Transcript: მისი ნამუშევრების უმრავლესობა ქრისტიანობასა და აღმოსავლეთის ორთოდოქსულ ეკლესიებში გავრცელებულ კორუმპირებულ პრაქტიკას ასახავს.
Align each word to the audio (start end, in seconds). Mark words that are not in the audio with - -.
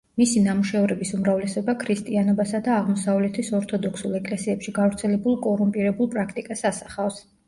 მისი 0.19 0.39
ნამუშევრების 0.43 1.09
უმრავლესობა 1.17 1.73
ქრისტიანობასა 1.83 2.61
და 2.67 2.71
აღმოსავლეთის 2.75 3.51
ორთოდოქსულ 3.57 4.15
ეკლესიებში 4.21 4.73
გავრცელებულ 4.79 5.37
კორუმპირებულ 5.45 6.11
პრაქტიკას 6.17 6.65
ასახავს. 6.71 7.21